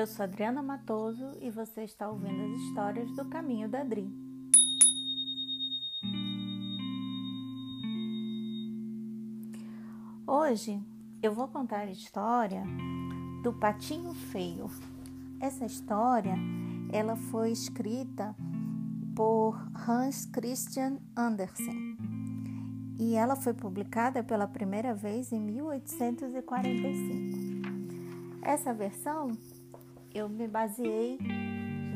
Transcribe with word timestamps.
Eu 0.00 0.06
sou 0.06 0.22
Adriana 0.22 0.62
Matoso 0.62 1.36
e 1.42 1.50
você 1.50 1.84
está 1.84 2.08
ouvindo 2.08 2.42
as 2.42 2.52
histórias 2.62 3.14
do 3.14 3.26
Caminho 3.26 3.68
da 3.68 3.84
Dri. 3.84 4.10
Hoje 10.26 10.82
eu 11.22 11.34
vou 11.34 11.48
contar 11.48 11.80
a 11.80 11.90
história 11.90 12.64
do 13.42 13.52
Patinho 13.52 14.14
Feio. 14.14 14.70
Essa 15.38 15.66
história 15.66 16.34
ela 16.90 17.14
foi 17.14 17.52
escrita 17.52 18.34
por 19.14 19.54
Hans 19.86 20.24
Christian 20.24 20.96
Andersen 21.14 21.98
e 22.98 23.16
ela 23.16 23.36
foi 23.36 23.52
publicada 23.52 24.24
pela 24.24 24.48
primeira 24.48 24.94
vez 24.94 25.30
em 25.30 25.40
1845. 25.40 27.50
Essa 28.40 28.72
versão 28.72 29.36
eu 30.12 30.28
me 30.28 30.48
baseei 30.48 31.18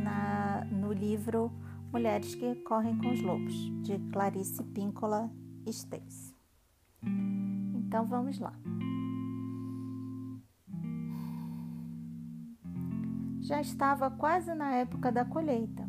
na, 0.03 0.65
no 0.71 0.93
livro 0.93 1.51
Mulheres 1.93 2.35
que 2.35 2.55
Correm 2.57 2.97
com 2.99 3.11
os 3.11 3.21
Lobos, 3.21 3.55
de 3.83 3.99
Clarice 4.13 4.63
Píncola 4.63 5.31
Stace. 5.67 6.35
Então 7.75 8.07
vamos 8.07 8.39
lá. 8.39 8.53
Já 13.41 13.61
estava 13.61 14.11
quase 14.11 14.55
na 14.55 14.75
época 14.75 15.13
da 15.13 15.25
colheita. 15.25 15.89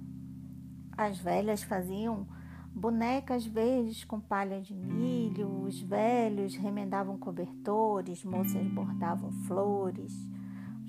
As 0.97 1.17
velhas 1.19 1.63
faziam 1.63 2.27
bonecas 2.73 3.45
verdes 3.45 4.03
com 4.03 4.19
palha 4.19 4.61
de 4.61 4.75
milho, 4.75 5.63
os 5.63 5.79
velhos 5.79 6.55
remendavam 6.55 7.17
cobertores, 7.17 8.23
moças 8.25 8.67
bordavam 8.67 9.31
flores 9.47 10.34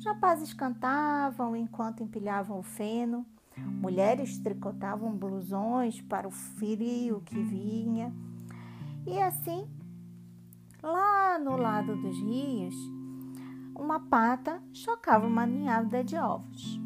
rapazes 0.06 0.54
cantavam 0.54 1.56
enquanto 1.56 2.02
empilhavam 2.02 2.60
o 2.60 2.62
feno, 2.62 3.26
mulheres 3.56 4.38
tricotavam 4.38 5.16
blusões 5.16 6.00
para 6.00 6.28
o 6.28 6.30
frio 6.30 7.20
que 7.22 7.42
vinha. 7.42 8.14
E 9.04 9.20
assim, 9.20 9.68
lá 10.80 11.38
no 11.38 11.56
lado 11.56 11.96
dos 11.96 12.16
rios, 12.20 12.74
uma 13.74 13.98
pata 13.98 14.62
chocava 14.72 15.26
uma 15.26 15.44
ninhada 15.44 16.04
de 16.04 16.16
ovos. 16.16 16.80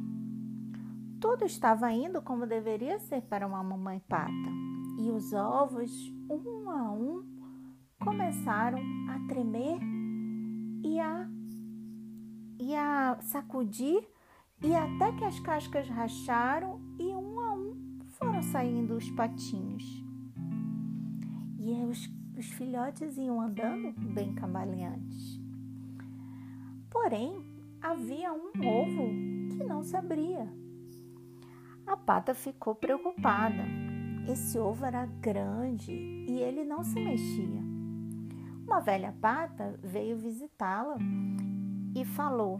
Tudo 1.20 1.44
estava 1.44 1.92
indo 1.92 2.22
como 2.22 2.46
deveria 2.46 2.98
ser 2.98 3.20
para 3.22 3.46
uma 3.46 3.62
mamãe 3.62 4.00
pata, 4.08 4.50
e 4.98 5.10
os 5.10 5.34
ovos, 5.34 5.90
um 6.30 6.70
a 6.70 6.90
um, 6.90 7.22
começaram 8.02 8.80
a 9.10 9.28
tremer 9.28 9.78
e 10.82 10.98
a 10.98 11.28
e 12.60 12.76
a 12.76 13.16
sacudir, 13.22 14.06
e 14.62 14.74
até 14.74 15.10
que 15.12 15.24
as 15.24 15.40
cascas 15.40 15.88
racharam 15.88 16.78
e 16.98 17.04
um 17.04 17.40
a 17.40 17.54
um 17.54 17.98
foram 18.18 18.42
saindo 18.42 18.94
os 18.94 19.10
patinhos. 19.12 19.82
E 21.58 21.72
os, 21.84 22.06
os 22.36 22.46
filhotes 22.50 23.16
iam 23.16 23.40
andando 23.40 23.92
bem 24.12 24.34
cambaleantes. 24.34 25.40
Porém, 26.90 27.42
havia 27.80 28.30
um 28.30 28.50
ovo 28.68 29.08
que 29.56 29.64
não 29.64 29.82
se 29.82 29.96
abria. 29.96 30.46
A 31.86 31.96
pata 31.96 32.34
ficou 32.34 32.74
preocupada. 32.74 33.64
Esse 34.28 34.58
ovo 34.58 34.84
era 34.84 35.06
grande 35.06 35.92
e 35.92 36.38
ele 36.38 36.62
não 36.64 36.84
se 36.84 37.00
mexia. 37.00 37.62
Uma 38.66 38.80
velha 38.80 39.14
pata 39.18 39.80
veio 39.82 40.18
visitá-la 40.18 40.98
e 41.94 42.04
falou: 42.04 42.58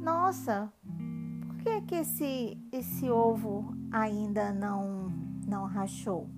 Nossa, 0.00 0.72
por 1.46 1.56
que, 1.58 1.80
que 1.82 1.94
esse, 1.96 2.58
esse 2.72 3.10
ovo 3.10 3.74
ainda 3.90 4.52
não, 4.52 5.10
não 5.46 5.64
rachou? 5.64 6.28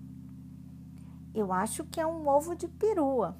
Eu 1.35 1.53
acho 1.53 1.85
que 1.85 2.01
é 2.01 2.07
um 2.07 2.29
ovo 2.29 2.55
de 2.55 2.69
perua. 2.69 3.37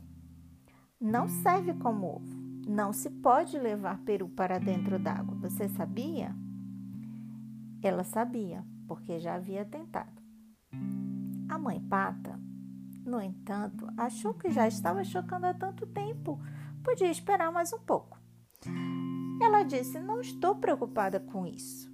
Não 1.00 1.28
serve 1.28 1.75
como 1.75 2.17
ovo. 2.17 2.45
Não 2.67 2.93
se 2.93 3.11
pode 3.11 3.59
levar 3.59 3.99
peru 3.99 4.28
para 4.28 4.59
dentro 4.59 4.99
d'água. 4.99 5.37
Você 5.37 5.69
sabia? 5.69 6.34
Ela 7.83 8.03
sabia, 8.03 8.65
porque 8.89 9.21
já 9.21 9.34
havia 9.34 9.65
tentado. 9.65 10.22
A 11.49 11.59
mãe 11.59 11.78
pata, 11.78 12.41
no 13.05 13.21
entanto, 13.21 13.87
achou 13.97 14.33
que 14.34 14.51
já 14.51 14.66
estava 14.66 15.05
chocando 15.05 15.45
há 15.45 15.55
tanto 15.55 15.87
tempo. 15.87 16.41
Podia 16.83 17.11
esperar 17.11 17.53
mais 17.53 17.72
um 17.72 17.78
pouco. 17.78 18.19
Ela 19.41 19.63
disse: 19.63 19.99
Não 19.99 20.21
estou 20.21 20.55
preocupada 20.57 21.21
com 21.21 21.47
isso. 21.47 21.93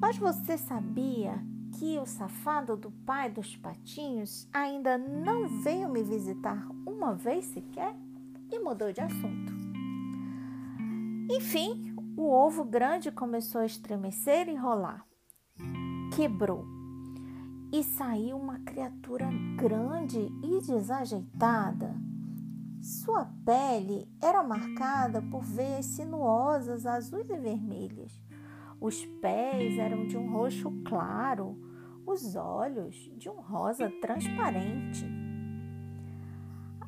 Mas 0.00 0.16
você 0.16 0.56
sabia 0.56 1.38
que 1.78 1.98
o 1.98 2.06
safado 2.06 2.76
do 2.76 2.90
pai 2.90 3.30
dos 3.30 3.56
patinhos 3.56 4.48
ainda 4.52 4.96
não 4.98 5.48
veio 5.62 5.88
me 5.88 6.02
visitar 6.02 6.66
uma 6.86 7.14
vez 7.14 7.44
sequer? 7.46 7.94
E 8.50 8.58
mudou 8.58 8.92
de 8.92 9.00
assunto. 9.00 9.52
Enfim, 11.30 11.94
o 12.16 12.28
ovo 12.28 12.64
grande 12.64 13.12
começou 13.12 13.60
a 13.60 13.66
estremecer 13.66 14.48
e 14.48 14.56
rolar. 14.56 15.06
Quebrou. 16.16 16.64
E 17.72 17.84
saiu 17.84 18.36
uma 18.36 18.58
criatura 18.60 19.28
grande 19.56 20.18
e 20.42 20.60
desajeitada 20.60 21.94
sua 22.80 23.26
pele 23.44 24.08
era 24.22 24.42
marcada 24.42 25.20
por 25.20 25.42
veias 25.42 25.84
sinuosas 25.86 26.86
azuis 26.86 27.28
e 27.28 27.36
vermelhas. 27.36 28.22
Os 28.80 29.04
pés 29.20 29.78
eram 29.78 30.06
de 30.06 30.16
um 30.16 30.32
roxo 30.32 30.70
claro, 30.84 31.58
os 32.06 32.34
olhos 32.34 33.10
de 33.18 33.28
um 33.28 33.40
rosa 33.40 33.90
transparente. 34.00 35.04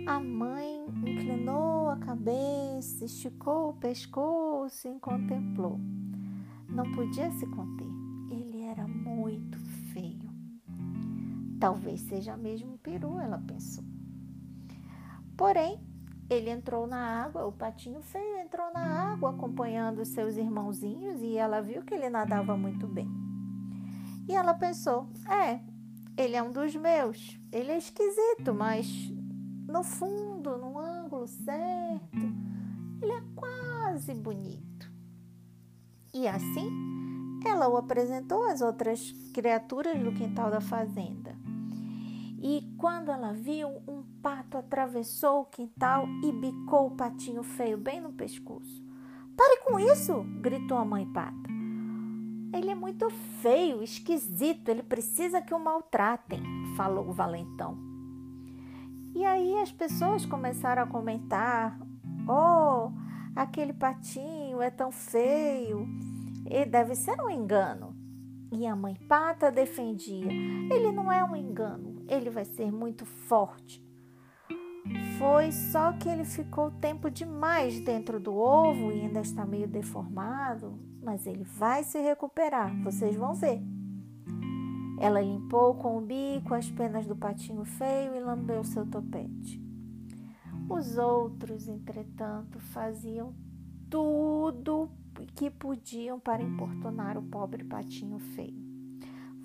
A 0.06 0.19
mãe 0.19 0.86
inclinou 1.06 1.91
a 1.91 1.97
cabeça, 1.98 3.04
esticou 3.04 3.69
o 3.69 3.74
pescoço 3.74 4.88
e 4.88 4.98
contemplou. 4.98 5.78
Não 6.69 6.91
podia 6.92 7.30
se 7.32 7.47
conter. 7.47 7.86
Ele 8.30 8.62
era 8.62 8.88
muito 8.88 9.59
feio. 9.92 10.32
Talvez 11.60 12.00
seja 12.00 12.36
mesmo 12.36 12.72
um 12.72 12.76
peru, 12.78 13.19
ela 13.20 13.38
pensou. 13.38 13.91
Porém, 15.37 15.81
ele 16.31 16.50
entrou 16.50 16.87
na 16.87 17.25
água, 17.25 17.47
o 17.47 17.53
patinho 17.53 18.00
feio 18.00 18.38
entrou 18.38 18.72
na 18.72 19.12
água 19.12 19.31
acompanhando 19.31 20.04
seus 20.04 20.37
irmãozinhos 20.37 21.20
e 21.20 21.37
ela 21.37 21.60
viu 21.60 21.82
que 21.82 21.94
ele 21.94 22.09
nadava 22.09 22.56
muito 22.56 22.87
bem. 22.87 23.09
E 24.28 24.34
ela 24.34 24.54
pensou: 24.54 25.09
é, 25.28 25.60
ele 26.16 26.37
é 26.37 26.42
um 26.42 26.53
dos 26.53 26.75
meus. 26.75 27.38
Ele 27.50 27.72
é 27.72 27.78
esquisito, 27.78 28.54
mas 28.54 28.87
no 29.69 29.82
fundo, 29.82 30.56
no 30.56 30.78
ângulo 30.78 31.26
certo, 31.26 32.26
ele 33.00 33.12
é 33.12 33.22
quase 33.34 34.15
bonito. 34.15 34.91
E 36.15 36.28
assim, 36.28 36.69
ela 37.44 37.69
o 37.69 37.76
apresentou 37.76 38.44
às 38.44 38.60
outras 38.60 39.12
criaturas 39.32 39.98
do 40.03 40.12
quintal 40.12 40.50
da 40.50 40.60
fazenda. 40.60 41.41
E 42.42 42.75
quando 42.76 43.12
ela 43.12 43.32
viu, 43.32 43.69
um 43.86 44.03
pato 44.20 44.58
atravessou 44.58 45.42
o 45.42 45.44
quintal 45.44 46.08
e 46.25 46.32
bicou 46.32 46.88
o 46.88 46.97
patinho 46.97 47.44
feio 47.44 47.78
bem 47.78 48.00
no 48.00 48.12
pescoço. 48.12 48.84
Pare 49.36 49.60
com 49.64 49.78
isso! 49.78 50.25
gritou 50.41 50.76
a 50.76 50.84
mãe 50.84 51.06
pata. 51.06 51.48
Ele 52.53 52.70
é 52.70 52.75
muito 52.75 53.08
feio, 53.41 53.80
esquisito, 53.80 54.69
ele 54.69 54.82
precisa 54.82 55.41
que 55.41 55.54
o 55.54 55.58
maltratem, 55.58 56.42
falou 56.76 57.08
o 57.08 57.12
valentão. 57.12 57.78
E 59.14 59.24
aí 59.24 59.59
as 59.59 59.71
pessoas 59.71 60.27
começaram 60.27 60.83
a 60.83 60.86
comentar: 60.86 61.78
Oh, 62.28 62.91
aquele 63.36 63.72
patinho 63.72 64.60
é 64.60 64.68
tão 64.68 64.91
feio, 64.91 65.86
e 66.50 66.65
deve 66.65 66.97
ser 66.97 67.21
um 67.21 67.30
engano. 67.30 67.97
E 68.50 68.66
a 68.66 68.74
mãe 68.74 68.97
pata 69.09 69.50
defendia: 69.50 70.30
Ele 70.30 70.92
não 70.92 71.10
é 71.10 71.24
um 71.24 71.34
engano, 71.34 71.91
ele 72.09 72.31
vai 72.31 72.45
ser 72.45 72.71
muito 72.71 73.04
forte. 73.04 73.83
Foi 75.19 75.53
só 75.53 75.93
que 75.93 76.09
ele 76.09 76.25
ficou 76.25 76.71
tempo 76.71 77.10
demais 77.10 77.81
dentro 77.81 78.19
do 78.19 78.34
ovo 78.34 78.91
e 78.91 79.03
ainda 79.03 79.21
está 79.21 79.47
meio 79.47 79.69
deformado, 79.69 80.78
mas 81.03 81.27
ele 81.27 81.45
vai 81.45 81.84
se 81.84 82.01
recuperar, 82.01 82.75
vocês 82.83 83.15
vão 83.15 83.34
ver. 83.34 83.63
Ela 85.01 85.21
limpou 85.21 85.75
com 85.75 85.99
o 85.99 86.01
bico 86.01 86.54
as 86.54 86.71
penas 86.71 87.07
do 87.07 87.16
patinho 87.16 87.65
feio 87.65 88.15
e 88.15 88.21
lambeu 88.21 88.65
seu 88.65 88.87
topete. 88.87 89.60
Os 90.69 90.97
outros, 90.97 91.69
entretanto, 91.69 92.59
faziam 92.59 93.34
tudo 93.91 94.91
que 95.34 95.51
podiam 95.51 96.19
para 96.19 96.43
importunar 96.43 97.19
o 97.19 97.22
pobre 97.22 97.65
patinho 97.65 98.19
feio 98.19 98.61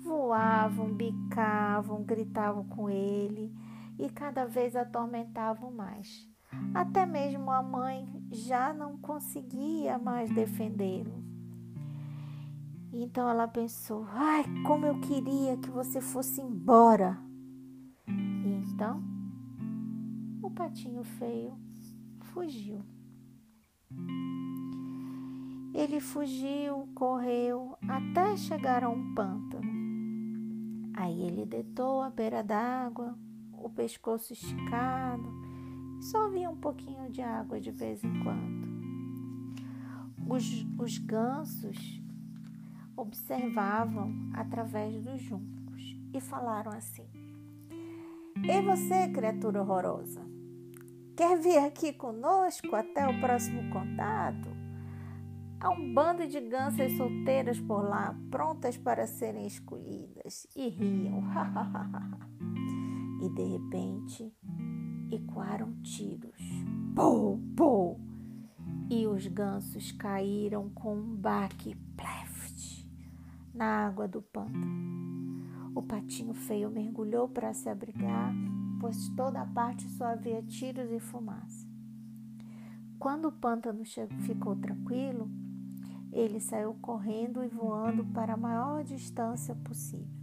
voavam, 0.08 0.92
bicavam, 0.94 2.02
gritavam 2.02 2.64
com 2.64 2.88
ele 2.88 3.54
e 3.98 4.08
cada 4.08 4.46
vez 4.46 4.74
atormentavam 4.74 5.70
mais. 5.70 6.26
Até 6.74 7.04
mesmo 7.04 7.50
a 7.50 7.62
mãe 7.62 8.26
já 8.30 8.72
não 8.72 8.96
conseguia 8.96 9.98
mais 9.98 10.30
defendê-lo. 10.30 11.22
Então 12.90 13.28
ela 13.28 13.46
pensou: 13.46 14.06
ai, 14.10 14.44
como 14.66 14.86
eu 14.86 14.98
queria 15.00 15.58
que 15.58 15.70
você 15.70 16.00
fosse 16.00 16.40
embora. 16.40 17.18
E 18.06 18.48
então 18.48 19.02
o 20.42 20.50
patinho 20.50 21.04
feio 21.04 21.54
fugiu. 22.32 22.82
Ele 25.74 26.00
fugiu, 26.00 26.88
correu 26.94 27.76
até 27.86 28.36
chegar 28.36 28.82
a 28.82 28.88
um 28.88 29.14
pântano. 29.14 29.77
Aí 30.98 31.22
ele 31.22 31.46
deitou 31.46 32.02
à 32.02 32.10
beira 32.10 32.42
d'água, 32.42 33.16
o 33.52 33.70
pescoço 33.70 34.32
esticado, 34.32 35.32
só 36.00 36.28
via 36.28 36.50
um 36.50 36.56
pouquinho 36.56 37.08
de 37.08 37.22
água 37.22 37.60
de 37.60 37.70
vez 37.70 38.02
em 38.02 38.20
quando. 38.24 38.66
Os, 40.28 40.66
os 40.76 40.98
gansos 40.98 42.02
observavam 42.96 44.12
através 44.34 45.00
dos 45.00 45.22
juncos 45.22 45.96
e 46.12 46.20
falaram 46.20 46.72
assim: 46.72 47.06
Ei 48.42 48.60
você, 48.60 49.08
criatura 49.08 49.62
horrorosa, 49.62 50.20
quer 51.16 51.38
vir 51.38 51.58
aqui 51.58 51.92
conosco 51.92 52.74
até 52.74 53.06
o 53.06 53.20
próximo 53.20 53.70
condado? 53.70 54.57
Há 55.60 55.70
um 55.70 55.92
bando 55.92 56.24
de 56.26 56.40
gansas 56.40 56.92
solteiras 56.92 57.60
por 57.60 57.82
lá, 57.82 58.16
prontas 58.30 58.76
para 58.76 59.08
serem 59.08 59.44
escolhidas. 59.44 60.46
E 60.54 60.68
riam. 60.68 61.24
e 63.20 63.28
de 63.28 63.42
repente 63.42 64.32
ecoaram 65.10 65.74
tiros. 65.82 66.40
Pou, 66.94 67.40
pou! 67.56 68.00
E 68.88 69.06
os 69.08 69.26
gansos 69.26 69.90
caíram 69.92 70.70
com 70.70 70.94
um 70.94 71.16
baque 71.16 71.74
pleft 71.96 72.88
na 73.52 73.86
água 73.86 74.06
do 74.06 74.22
pântano. 74.22 75.72
O 75.74 75.82
patinho 75.82 76.34
feio 76.34 76.70
mergulhou 76.70 77.28
para 77.28 77.52
se 77.52 77.68
abrigar, 77.68 78.32
pois 78.80 79.08
toda 79.10 79.42
a 79.42 79.46
parte 79.46 79.82
só 79.90 80.06
havia 80.06 80.40
tiros 80.42 80.90
e 80.92 81.00
fumaça. 81.00 81.66
Quando 82.98 83.28
o 83.28 83.32
pântano 83.32 83.84
ficou 84.24 84.56
tranquilo, 84.56 85.28
ele 86.12 86.40
saiu 86.40 86.74
correndo 86.80 87.44
e 87.44 87.48
voando 87.48 88.04
para 88.06 88.34
a 88.34 88.36
maior 88.36 88.82
distância 88.84 89.54
possível. 89.54 90.18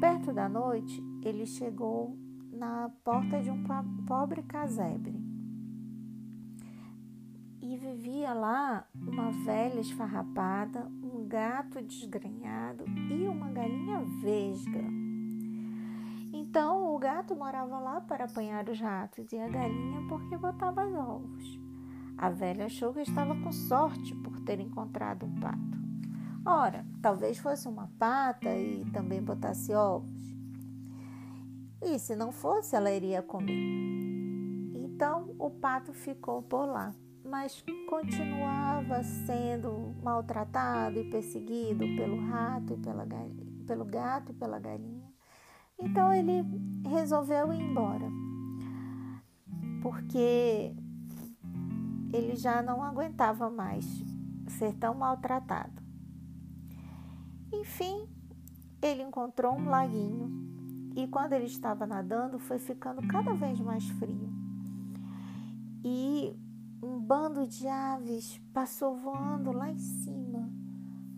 Perto 0.00 0.32
da 0.32 0.48
noite, 0.48 1.02
ele 1.22 1.46
chegou 1.46 2.16
na 2.52 2.90
porta 3.02 3.40
de 3.40 3.50
um 3.50 3.64
pobre 4.06 4.42
casebre. 4.42 5.22
E 7.60 7.76
vivia 7.76 8.32
lá 8.34 8.86
uma 8.94 9.30
velha 9.30 9.80
esfarrapada, 9.80 10.86
um 11.02 11.26
gato 11.26 11.80
desgrenhado 11.80 12.84
e 13.10 13.26
uma 13.26 13.50
galinha 13.50 14.00
vesga. 14.20 14.84
Então 16.32 16.94
o 16.94 16.98
gato 16.98 17.34
morava 17.34 17.78
lá 17.78 18.00
para 18.02 18.24
apanhar 18.24 18.68
os 18.68 18.78
ratos 18.78 19.32
e 19.32 19.38
a 19.38 19.48
galinha 19.48 20.06
porque 20.08 20.36
botava 20.36 20.82
ovos. 20.82 21.63
A 22.16 22.30
velha 22.30 22.66
achou 22.66 22.92
que 22.92 23.00
estava 23.00 23.34
com 23.34 23.52
sorte 23.52 24.14
por 24.16 24.40
ter 24.40 24.60
encontrado 24.60 25.26
um 25.26 25.40
pato. 25.40 25.84
Ora, 26.46 26.86
talvez 27.00 27.38
fosse 27.38 27.66
uma 27.66 27.90
pata 27.98 28.54
e 28.54 28.84
também 28.92 29.22
botasse 29.22 29.74
ovos. 29.74 30.12
E 31.82 31.98
se 31.98 32.14
não 32.14 32.30
fosse, 32.30 32.76
ela 32.76 32.90
iria 32.90 33.22
comer. 33.22 33.52
Então 34.74 35.34
o 35.38 35.50
pato 35.50 35.92
ficou 35.92 36.42
por 36.42 36.66
lá, 36.66 36.94
mas 37.24 37.64
continuava 37.88 39.02
sendo 39.02 39.94
maltratado 40.02 40.98
e 41.00 41.10
perseguido 41.10 41.84
pelo 41.96 42.20
rato 42.26 42.74
e 42.74 42.76
pela 42.76 43.04
galinha, 43.04 43.64
pelo 43.66 43.84
gato 43.84 44.32
e 44.32 44.34
pela 44.34 44.58
galinha. 44.58 45.12
Então 45.78 46.12
ele 46.12 46.44
resolveu 46.88 47.52
ir 47.52 47.60
embora, 47.60 48.08
porque 49.82 50.74
ele 52.14 52.36
já 52.36 52.62
não 52.62 52.80
aguentava 52.80 53.50
mais 53.50 53.84
ser 54.46 54.72
tão 54.74 54.94
maltratado. 54.94 55.82
Enfim, 57.52 58.08
ele 58.80 59.02
encontrou 59.02 59.52
um 59.52 59.68
laguinho 59.68 60.30
e 60.94 61.08
quando 61.08 61.32
ele 61.32 61.46
estava 61.46 61.86
nadando 61.86 62.38
foi 62.38 62.60
ficando 62.60 63.04
cada 63.08 63.34
vez 63.34 63.58
mais 63.58 63.88
frio. 63.88 64.32
E 65.84 66.38
um 66.80 67.00
bando 67.00 67.48
de 67.48 67.66
aves 67.66 68.40
passou 68.52 68.96
voando 68.96 69.50
lá 69.50 69.70
em 69.70 69.78
cima, 69.78 70.48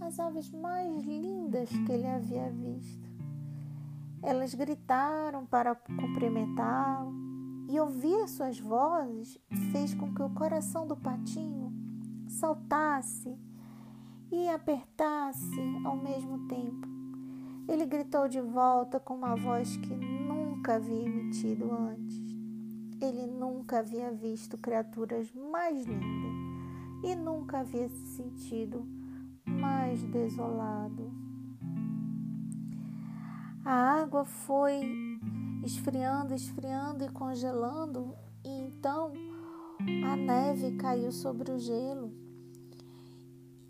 as 0.01 0.19
aves 0.19 0.51
mais 0.51 1.03
lindas 1.03 1.69
que 1.69 1.93
ele 1.93 2.07
havia 2.07 2.51
visto. 2.51 3.07
Elas 4.23 4.55
gritaram 4.55 5.45
para 5.45 5.75
cumprimentá-lo 5.75 7.26
e 7.69 7.81
ouvir 7.81 8.29
suas 8.29 8.59
vozes 8.61 9.39
fez 9.73 9.95
com 9.95 10.15
que 10.15 10.23
o 10.23 10.31
coração 10.31 10.87
do 10.87 10.97
patinho 10.97 11.73
saltasse 12.29 13.37
e 14.31 14.49
apertasse 14.49 15.61
ao 15.85 15.97
mesmo 15.97 16.47
tempo. 16.49 16.87
Ele 17.69 17.85
gritou 17.85 18.29
de 18.29 18.41
volta 18.41 19.01
com 19.01 19.15
uma 19.15 19.35
voz 19.35 19.77
que 19.77 19.95
nunca 19.95 20.77
havia 20.77 21.05
emitido 21.05 21.73
antes. 21.73 22.37
Ele 23.01 23.27
nunca 23.27 23.81
havia 23.81 24.11
visto 24.13 24.57
criaturas 24.57 25.33
mais 25.33 25.85
lindas 25.85 26.37
e 27.05 27.15
nunca 27.15 27.61
havia 27.61 27.89
se 27.89 28.07
sentido 28.17 28.87
mais 29.45 30.03
desolado. 30.05 31.13
A 33.65 34.01
água 34.01 34.25
foi 34.25 34.81
esfriando, 35.67 36.33
esfriando 36.33 37.05
e 37.05 37.09
congelando, 37.09 38.15
e 38.45 38.49
então 38.49 39.13
a 40.05 40.17
neve 40.17 40.77
caiu 40.77 41.11
sobre 41.11 41.51
o 41.51 41.59
gelo. 41.59 42.13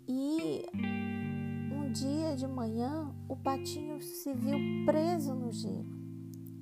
E 0.07 0.65
um 1.73 1.91
dia 1.91 2.35
de 2.35 2.47
manhã 2.47 3.11
o 3.27 3.35
patinho 3.35 3.99
se 4.01 4.33
viu 4.33 4.57
preso 4.85 5.33
no 5.33 5.51
gelo. 5.51 5.97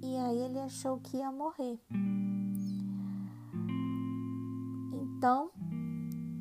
E 0.01 0.15
aí 0.17 0.37
ele 0.37 0.59
achou 0.59 0.99
que 0.99 1.17
ia 1.17 1.31
morrer. 1.31 1.79
Então, 4.93 5.51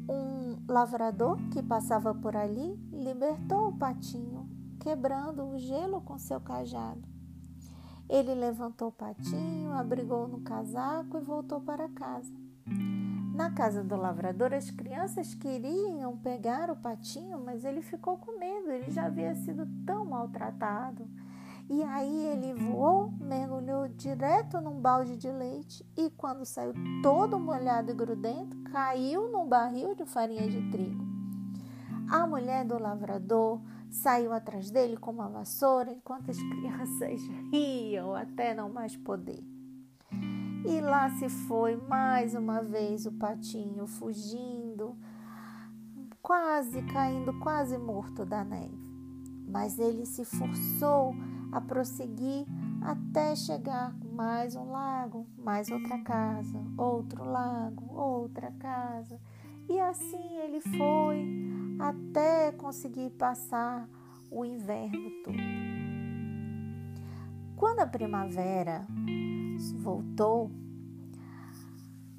um 0.09 0.65
lavrador 0.69 1.37
que 1.51 1.63
passava 1.63 2.15
por 2.15 2.37
ali 2.37 2.79
libertou 2.93 3.69
o 3.69 3.77
patinho, 3.77 4.49
quebrando 4.81 5.45
o 5.45 5.59
gelo 5.59 6.01
com 6.01 6.19
seu 6.19 6.41
cajado. 6.41 7.14
Ele 8.09 8.35
levantou 8.35 8.89
o 8.89 8.93
patinho, 8.93 9.73
abrigou 9.73 10.29
no 10.29 10.41
casaco 10.41 11.19
e 11.19 11.21
voltou 11.21 11.61
para 11.61 11.89
casa. 11.89 12.33
Na 13.35 13.51
casa 13.51 13.83
do 13.83 13.97
lavrador, 13.97 14.55
as 14.55 14.71
crianças 14.71 15.35
queriam 15.35 16.17
pegar 16.19 16.71
o 16.71 16.77
patinho, 16.77 17.43
mas 17.45 17.65
ele 17.65 17.83
ficou 17.83 18.17
com 18.17 18.39
medo, 18.39 18.71
ele 18.71 18.91
já 18.91 19.07
havia 19.07 19.35
sido 19.35 19.67
tão 19.85 20.05
maltratado. 20.05 21.05
E 21.69 21.83
aí 21.83 22.27
ele 22.27 22.53
voou, 22.53 23.11
mergulhou 23.19 23.89
direto 23.89 24.61
num 24.61 24.81
balde 24.81 25.17
de 25.17 25.31
leite 25.31 25.85
e, 25.97 26.11
quando 26.11 26.45
saiu 26.45 26.75
todo 27.03 27.39
molhado 27.39 27.91
e 27.91 27.95
grudento, 27.95 28.57
caiu 28.71 29.33
num 29.33 29.49
barril 29.49 29.95
de 29.95 30.05
farinha 30.05 30.49
de 30.49 30.71
trigo. 30.71 31.03
A 32.09 32.27
mulher 32.27 32.67
do 32.67 32.79
lavrador 32.79 33.61
saiu 33.95 34.33
atrás 34.33 34.71
dele 34.71 34.97
com 34.97 35.13
uma 35.13 35.29
vassoura 35.29 35.93
enquanto 35.93 36.31
as 36.31 36.37
crianças 36.43 37.21
riam 37.53 38.15
até 38.15 38.55
não 38.55 38.69
mais 38.69 38.97
poder. 38.97 39.43
E 40.67 40.81
lá 40.81 41.11
se 41.11 41.29
foi 41.29 41.77
mais 41.77 42.35
uma 42.35 42.63
vez 42.63 43.07
o 43.07 43.13
patinho 43.13 43.87
fugindo, 43.87 44.97
quase 46.23 46.83
caindo, 46.83 47.39
quase 47.39 47.77
morto 47.79 48.25
da 48.25 48.43
neve. 48.43 48.83
Mas 49.47 49.79
ele 49.79 50.07
se 50.07 50.25
forçou 50.25 51.15
a 51.53 51.61
prosseguir 51.61 52.47
até 52.81 53.37
chegar 53.37 53.95
mais 54.13 54.57
um 54.57 54.71
lago, 54.71 55.27
mais 55.39 55.71
outra 55.71 55.99
casa, 56.03 56.59
outro 56.77 57.25
lago, 57.25 57.95
outra 57.95 58.51
casa. 58.53 59.21
E 59.69 59.79
assim 59.79 60.39
ele 60.39 60.61
foi 60.61 61.54
até 61.79 62.53
conseguir 62.53 63.11
passar 63.11 63.89
o 64.31 64.45
inverno 64.45 65.11
todo. 65.23 65.37
Quando 67.57 67.81
a 67.81 67.87
primavera 67.87 68.87
voltou, 69.77 70.51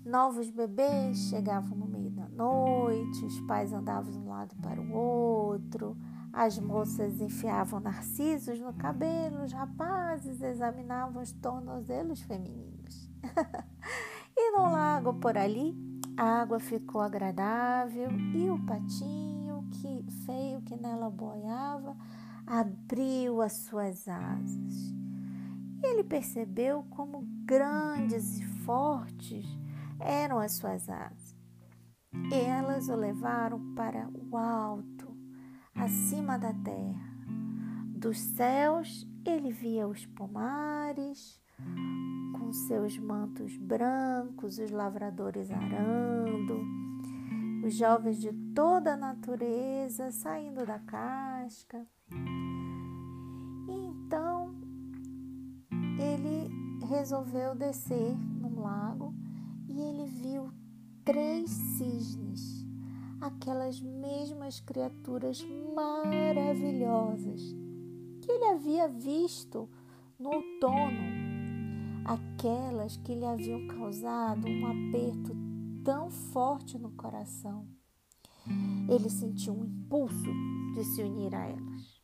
novos 0.05 0.49
bebês 0.49 1.17
chegavam 1.29 1.77
no 1.77 1.87
meio 1.87 2.09
da 2.11 2.27
noite, 2.29 3.25
os 3.25 3.39
pais 3.41 3.73
andavam 3.73 4.11
de 4.11 4.17
um 4.17 4.29
lado 4.29 4.55
para 4.61 4.79
o 4.79 4.93
outro, 4.93 5.97
as 6.31 6.57
moças 6.59 7.19
enfiavam 7.21 7.79
narcisos 7.79 8.59
no 8.59 8.73
cabelo, 8.73 9.43
os 9.43 9.51
rapazes 9.51 10.41
examinavam 10.41 11.21
os 11.21 11.31
tornozelos 11.31 12.21
femininos. 12.21 13.09
e 14.35 14.51
no 14.51 14.63
lago 14.71 15.13
por 15.15 15.37
ali, 15.37 15.73
a 16.17 16.41
água 16.41 16.59
ficou 16.59 17.01
agradável 17.01 18.09
e 18.33 18.49
o 18.49 18.57
patinho 18.65 19.67
que 19.71 20.05
feio 20.25 20.61
que 20.61 20.75
nela 20.75 21.09
boiava 21.09 21.95
abriu 22.47 23.41
as 23.41 23.53
suas 23.65 24.07
asas. 24.07 24.93
E 25.83 25.87
ele 25.87 26.03
percebeu 26.03 26.83
como 26.89 27.27
grandes 27.45 28.39
e 28.39 28.45
fortes 28.63 29.45
eram 29.99 30.39
as 30.39 30.53
suas 30.53 30.89
asas. 30.89 31.35
E 32.31 32.33
elas 32.33 32.87
o 32.87 32.95
levaram 32.95 33.73
para 33.75 34.09
o 34.09 34.37
alto, 34.37 35.13
acima 35.75 36.39
da 36.39 36.53
terra. 36.53 37.15
Dos 37.89 38.19
céus 38.19 39.05
ele 39.25 39.51
via 39.51 39.87
os 39.87 40.05
pomares, 40.05 41.41
com 42.45 42.53
seus 42.53 42.95
mantos 42.99 43.57
brancos, 43.57 44.59
os 44.59 44.69
lavradores 44.69 45.49
arando, 45.49 46.63
os 47.65 47.73
jovens 47.73 48.21
de 48.21 48.31
toda 48.53 48.93
a 48.93 48.97
natureza 48.97 50.11
saindo 50.11 50.63
da 50.63 50.77
casca. 50.77 51.83
Então 53.67 54.53
ele 55.99 56.85
resolveu 56.85 57.55
descer 57.55 58.15
num 58.15 58.61
lago 58.61 59.11
e 59.67 59.81
ele 59.81 60.05
viu 60.05 60.51
três 61.03 61.49
cisnes, 61.49 62.63
aquelas 63.21 63.81
mesmas 63.81 64.59
criaturas 64.59 65.43
maravilhosas 65.73 67.41
que 68.21 68.31
ele 68.31 68.45
havia 68.45 68.87
visto 68.87 69.67
no 70.19 70.29
outono 70.29 71.24
aquelas 72.05 72.95
que 72.97 73.15
lhe 73.15 73.25
haviam 73.25 73.67
causado 73.67 74.47
um 74.47 74.65
aperto 74.67 75.35
tão 75.83 76.09
forte 76.09 76.77
no 76.77 76.91
coração. 76.91 77.67
Ele 78.87 79.09
sentiu 79.09 79.53
um 79.53 79.65
impulso 79.65 80.31
de 80.75 80.83
se 80.83 81.01
unir 81.01 81.33
a 81.33 81.47
elas. 81.47 82.03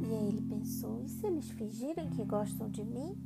E 0.00 0.14
aí 0.14 0.28
ele 0.28 0.42
pensou: 0.42 1.02
e 1.02 1.08
se 1.08 1.26
eles 1.26 1.50
fingirem 1.50 2.10
que 2.10 2.24
gostam 2.24 2.70
de 2.70 2.84
mim? 2.84 3.16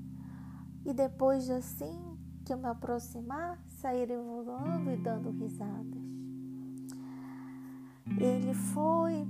E 0.87 0.95
depois 0.95 1.51
assim 1.51 2.17
que 2.45 2.53
eu 2.53 2.57
me 2.57 2.69
aproximar, 2.69 3.63
saírem 3.67 4.17
voando 4.17 4.91
e 4.91 4.97
dando 4.97 5.31
risadas. 5.31 6.03
Ele 8.19 8.55
foi, 8.55 9.29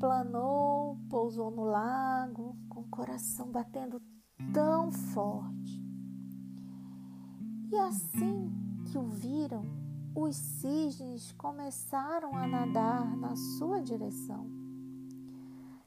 planou, 0.00 0.98
pousou 1.08 1.50
no 1.52 1.62
lago, 1.62 2.56
com 2.68 2.80
o 2.80 2.88
coração 2.88 3.52
batendo 3.52 4.02
tão 4.52 4.90
forte. 4.90 5.82
E 7.70 7.76
assim 7.76 8.52
que 8.84 8.96
o 8.96 9.06
viram, 9.08 9.64
os 10.14 10.36
cisnes 10.36 11.32
começaram 11.32 12.34
a 12.36 12.46
nadar 12.46 13.16
na 13.16 13.36
sua 13.36 13.82
direção. 13.82 14.46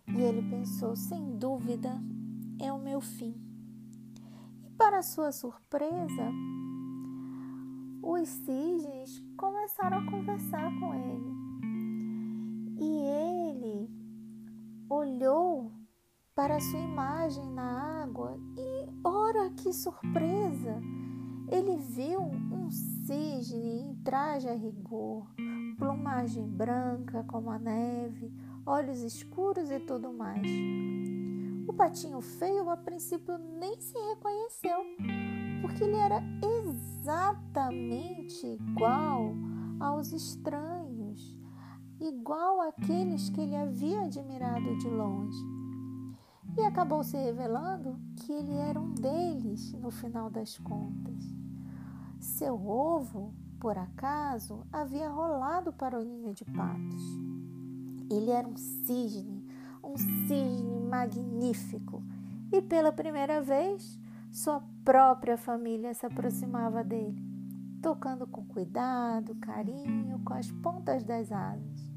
E 0.07 0.21
ele 0.21 0.41
pensou: 0.49 0.95
sem 0.95 1.37
dúvida, 1.37 2.01
é 2.59 2.71
o 2.71 2.79
meu 2.79 3.01
fim. 3.01 3.35
E 4.63 4.69
para 4.71 5.01
sua 5.01 5.31
surpresa, 5.31 6.31
os 8.01 8.27
cisnes 8.27 9.23
começaram 9.37 9.99
a 9.99 10.11
conversar 10.11 10.71
com 10.79 10.93
ele. 10.93 11.29
E 12.77 12.97
ele 13.01 13.89
olhou 14.89 15.71
para 16.39 16.57
sua 16.61 16.79
imagem 16.79 17.51
na 17.51 18.01
água 18.03 18.39
e, 18.55 18.87
ora 19.03 19.49
que 19.49 19.73
surpresa! 19.73 20.81
Ele 21.49 21.75
viu 21.75 22.21
um 22.21 22.71
cisne 22.71 23.81
em 23.81 23.95
traje 24.05 24.47
a 24.47 24.53
rigor, 24.53 25.27
plumagem 25.77 26.47
branca 26.47 27.25
como 27.25 27.51
a 27.51 27.59
neve, 27.59 28.31
olhos 28.65 29.01
escuros 29.01 29.69
e 29.69 29.81
tudo 29.81 30.13
mais. 30.13 30.47
O 31.67 31.73
patinho 31.73 32.21
feio 32.21 32.69
a 32.69 32.77
princípio 32.77 33.37
nem 33.37 33.77
se 33.81 33.97
reconheceu, 33.97 34.79
porque 35.61 35.83
ele 35.83 35.97
era 35.97 36.23
exatamente 36.63 38.47
igual 38.47 39.35
aos 39.77 40.13
estranhos, 40.13 41.37
igual 41.99 42.61
àqueles 42.61 43.29
que 43.29 43.41
ele 43.41 43.57
havia 43.57 44.03
admirado 44.03 44.77
de 44.77 44.87
longe 44.87 45.58
e 46.59 46.65
acabou 46.65 47.03
se 47.03 47.15
revelando 47.15 47.97
que 48.17 48.33
ele 48.33 48.53
era 48.53 48.79
um 48.79 48.91
deles 48.93 49.71
no 49.73 49.89
final 49.89 50.29
das 50.29 50.57
contas. 50.57 51.23
Seu 52.19 52.53
ovo, 52.67 53.33
por 53.59 53.77
acaso, 53.77 54.67
havia 54.71 55.09
rolado 55.09 55.71
para 55.71 55.97
o 55.97 56.03
ninho 56.03 56.33
de 56.33 56.43
patos. 56.43 57.01
Ele 58.11 58.29
era 58.29 58.45
um 58.45 58.57
cisne, 58.57 59.45
um 59.81 59.95
cisne 59.95 60.79
magnífico, 60.81 62.03
e 62.51 62.61
pela 62.61 62.91
primeira 62.91 63.41
vez 63.41 63.97
sua 64.29 64.61
própria 64.83 65.37
família 65.37 65.93
se 65.93 66.05
aproximava 66.05 66.83
dele, 66.83 67.23
tocando 67.81 68.27
com 68.27 68.45
cuidado, 68.45 69.33
carinho, 69.35 70.19
com 70.25 70.33
as 70.33 70.51
pontas 70.51 71.03
das 71.05 71.31
asas. 71.31 71.88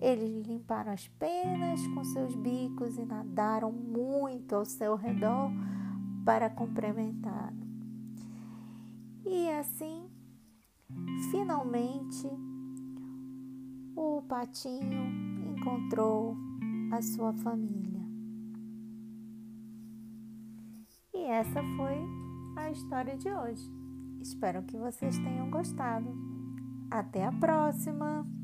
Eles 0.00 0.46
limparam 0.46 0.92
as 0.92 1.06
penas 1.08 1.86
com 1.88 2.02
seus 2.02 2.34
bicos 2.34 2.96
e 2.96 3.04
nadaram 3.04 3.70
muito 3.70 4.54
ao 4.54 4.64
seu 4.64 4.96
redor 4.96 5.50
para 6.24 6.48
cumprimentá-lo. 6.48 7.60
E 9.26 9.50
assim, 9.50 10.08
finalmente, 11.30 12.26
o 13.94 14.22
patinho 14.22 15.52
encontrou 15.54 16.34
a 16.92 17.02
sua 17.02 17.34
família. 17.34 18.00
E 21.12 21.24
essa 21.24 21.62
foi 21.76 21.98
a 22.56 22.70
história 22.70 23.18
de 23.18 23.28
hoje. 23.28 23.70
Espero 24.22 24.62
que 24.62 24.78
vocês 24.78 25.18
tenham 25.18 25.50
gostado. 25.50 26.10
Até 26.90 27.26
a 27.26 27.32
próxima! 27.32 28.39